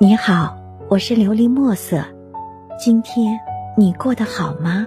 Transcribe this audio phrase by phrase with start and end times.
[0.00, 0.56] 你好，
[0.88, 2.04] 我是琉璃墨色。
[2.78, 3.36] 今天
[3.76, 4.86] 你过得好吗？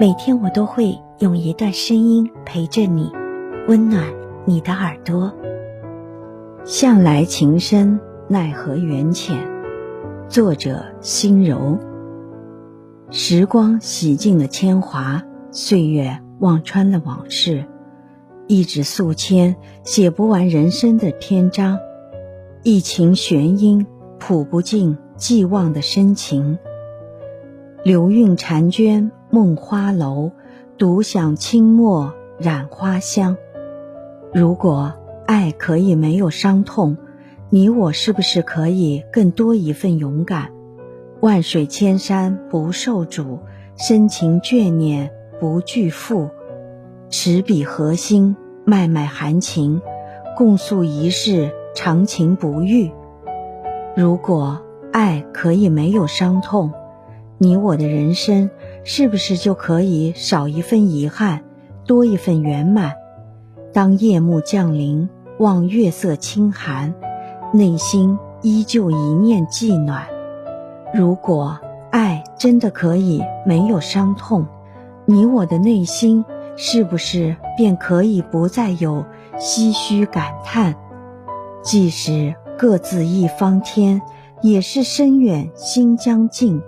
[0.00, 3.12] 每天我都会用一段声音陪着你，
[3.68, 4.02] 温暖
[4.44, 5.32] 你的耳朵。
[6.64, 9.38] 向来情深，奈何缘浅。
[10.28, 11.78] 作者：心柔。
[13.12, 15.22] 时光洗尽了铅华，
[15.52, 17.64] 岁月望穿了往事。
[18.48, 21.76] 一纸素笺，写不完人生的篇章；
[22.64, 23.86] 一情玄音。
[24.18, 26.58] 谱不尽寄望的深情，
[27.84, 30.30] 流韵婵娟梦花楼，
[30.78, 33.36] 独享清墨染花香。
[34.32, 34.94] 如果
[35.26, 36.96] 爱可以没有伤痛，
[37.50, 40.50] 你我是不是可以更多一份勇敢？
[41.20, 43.38] 万水千山不受阻，
[43.76, 46.30] 深情眷念不惧负。
[47.08, 49.80] 持笔核心，脉脉含情，
[50.36, 52.90] 共诉一世长情不渝。
[53.96, 54.60] 如果
[54.92, 56.70] 爱可以没有伤痛，
[57.38, 58.50] 你我的人生
[58.84, 61.42] 是不是就可以少一份遗憾，
[61.86, 62.92] 多一份圆满？
[63.72, 66.92] 当夜幕降临，望月色清寒，
[67.54, 70.06] 内心依旧一念既暖。
[70.92, 71.58] 如果
[71.90, 74.46] 爱真的可以没有伤痛，
[75.06, 76.22] 你我的内心
[76.54, 79.06] 是不是便可以不再有
[79.38, 80.74] 唏嘘感叹？
[81.62, 82.34] 即使。
[82.58, 84.00] 各自一方天，
[84.40, 86.62] 也是深远心将尽。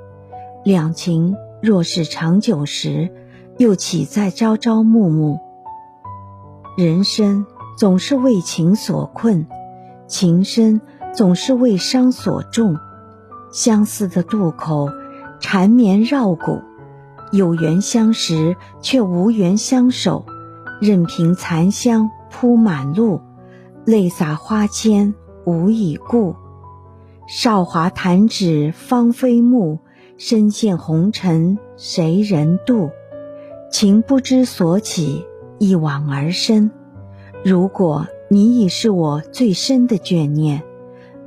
[0.62, 3.10] 两情若是长久时，
[3.56, 5.40] 又岂在朝朝暮暮？
[6.76, 7.46] 人生
[7.78, 9.46] 总是为情所困，
[10.06, 10.82] 情深
[11.14, 12.76] 总是为伤所重。
[13.50, 14.90] 相思的渡口，
[15.40, 16.60] 缠绵绕骨。
[17.32, 20.26] 有缘相识，却无缘相守，
[20.82, 23.22] 任凭残香铺满路，
[23.86, 25.14] 泪洒花间。
[25.48, 26.36] 无以故，
[27.26, 29.78] 韶华弹指芳菲暮，
[30.18, 32.90] 身陷红尘谁人渡？
[33.70, 35.24] 情不知所起，
[35.58, 36.70] 一往而深。
[37.42, 40.62] 如果你已是我最深的眷念，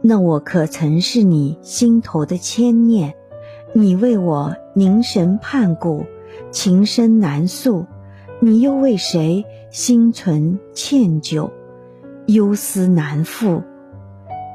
[0.03, 3.15] 那我可曾是你心头的牵念？
[3.73, 6.05] 你为我凝神盼顾，
[6.51, 7.87] 情深难诉；
[8.39, 11.49] 你又为谁心存歉疚，
[12.27, 13.63] 忧思难复？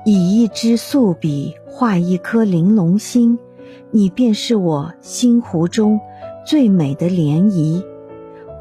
[0.08, 3.40] 以一支素笔画一颗玲珑心，
[3.90, 5.98] 你便是我心湖中
[6.46, 7.82] 最美的涟漪。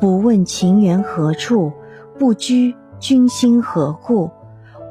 [0.01, 1.71] 不问情缘何处，
[2.17, 4.31] 不拘君心何故，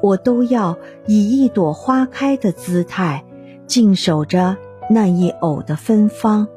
[0.01, 0.77] 我都要
[1.07, 3.25] 以一朵花开的姿态，
[3.67, 4.55] 静守着
[4.89, 6.47] 那一偶的芬芳。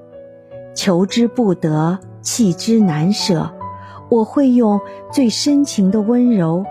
[0.77, 3.51] 求之不得，弃之难舍，
[4.09, 4.81] 我会用
[5.13, 6.65] 最深情的温柔。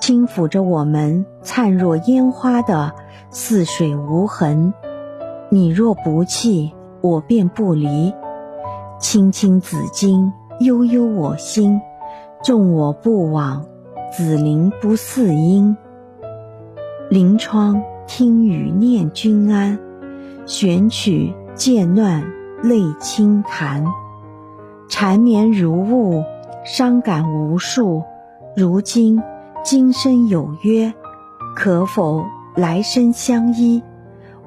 [0.00, 2.92] 轻抚着我们灿若烟花的
[3.30, 4.72] 似水无痕，
[5.50, 8.12] 你若不弃，我便不离。
[8.98, 11.80] 青青子衿，悠悠我心。
[12.42, 13.64] 纵我不往，
[14.10, 15.76] 子陵不嗣音。
[17.10, 19.78] 临窗听雨念君安，
[20.46, 22.24] 悬曲渐乱
[22.62, 23.84] 泪轻弹。
[24.88, 26.24] 缠绵如雾，
[26.64, 28.02] 伤感无数。
[28.56, 29.22] 如今。
[29.62, 30.92] 今生有约，
[31.54, 32.24] 可否
[32.56, 33.82] 来生相依？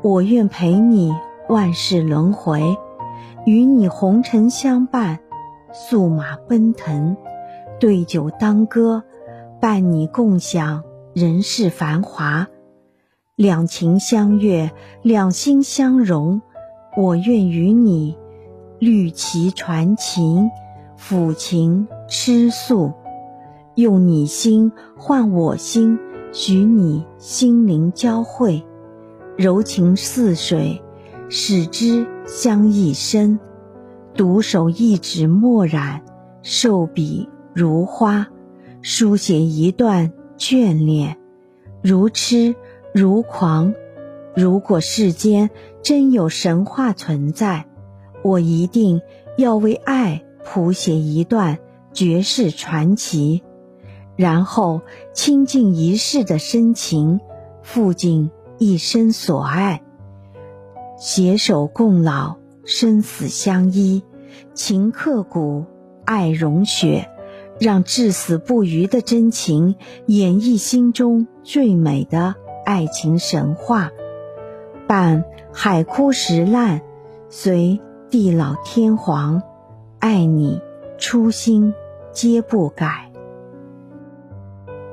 [0.01, 1.13] 我愿陪你
[1.47, 2.75] 万世轮回，
[3.45, 5.19] 与你红尘相伴，
[5.71, 7.15] 素马奔腾，
[7.79, 9.03] 对酒当歌，
[9.61, 12.47] 伴你共享人世繁华。
[13.35, 14.71] 两情相悦，
[15.03, 16.41] 两心相融，
[16.97, 18.17] 我愿与你
[18.79, 20.49] 绿旗传情，
[20.97, 22.91] 抚琴痴诉。
[23.75, 25.97] 用你心换我心，
[26.31, 28.63] 许你心灵交汇，
[29.35, 30.81] 柔情似水，
[31.27, 33.39] 使之相依深。
[34.15, 36.03] 独守一纸墨染，
[36.43, 38.27] 受笔如花，
[38.83, 41.17] 书写一段眷恋，
[41.81, 42.53] 如痴
[42.93, 43.73] 如狂。
[44.35, 45.49] 如果世间
[45.81, 47.65] 真有神话存在，
[48.23, 49.01] 我一定
[49.35, 51.57] 要为爱谱写一段
[51.91, 53.41] 绝世传奇。
[54.15, 54.81] 然后
[55.13, 57.19] 倾尽一世的深情，
[57.61, 59.81] 付尽一生所爱，
[60.97, 64.03] 携手共老，生死相依，
[64.53, 65.65] 情刻骨，
[66.05, 67.09] 爱融雪，
[67.59, 69.75] 让至死不渝的真情
[70.05, 73.91] 演绎心中最美的爱情神话。
[74.87, 76.81] 伴海枯石烂，
[77.29, 77.79] 随
[78.09, 79.41] 地老天荒，
[79.99, 80.61] 爱你
[80.97, 81.73] 初心
[82.11, 83.12] 皆不改。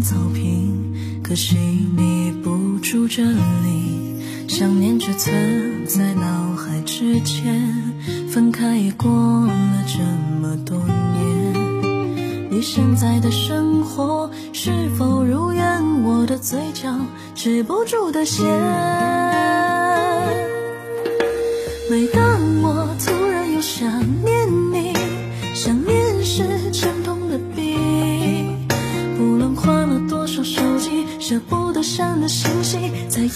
[0.00, 1.56] 草坪，可惜
[1.96, 7.94] 你不住这里，想念只存在脑海之间，
[8.28, 9.10] 分开已过
[9.46, 9.98] 了这
[10.40, 15.82] 么多年，你现在的生活是否如愿？
[16.04, 16.94] 我的嘴角
[17.34, 18.46] 止不住的咸。
[21.90, 22.22] 每当
[31.98, 33.28] 上的星星，在夜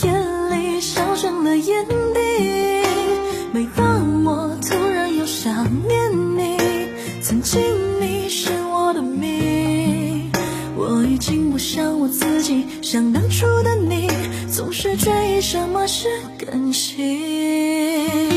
[0.49, 2.21] 里烧成了眼底。
[3.53, 6.57] 每当我突然又想念你，
[7.21, 7.61] 曾经
[8.01, 10.31] 你是我的命。
[10.77, 14.09] 我已经不像我自己，像当初的你，
[14.49, 16.07] 总是追忆什么是
[16.39, 18.32] 感情。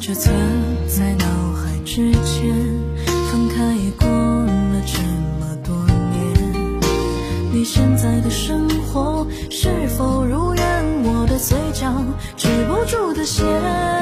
[0.00, 0.34] 只存
[0.88, 2.56] 在脑海之间，
[3.30, 5.02] 分开也过了这
[5.38, 5.76] 么多
[6.10, 6.80] 年。
[7.52, 10.64] 你现在的生活是否如愿？
[11.02, 11.92] 我的嘴角
[12.34, 13.99] 止不住的咸。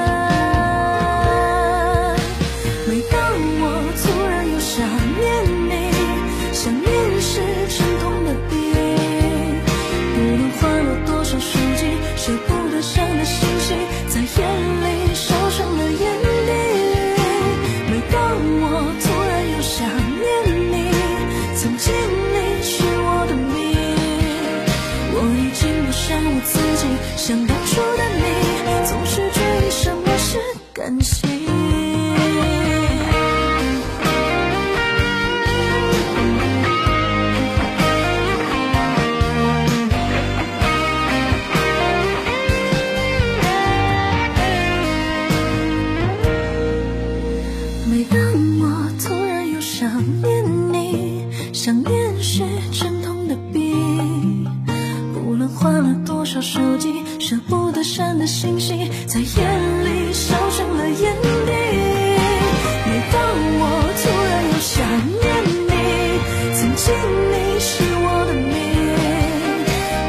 [67.31, 68.57] 你是我的命。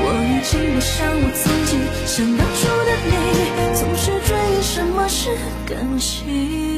[0.02, 1.72] 我已经不像我曾经，
[2.06, 3.12] 像当初的你，
[3.76, 5.30] 总是追忆什么是
[5.66, 6.69] 感情。